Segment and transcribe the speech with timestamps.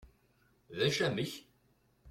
[0.77, 1.31] d acu amek?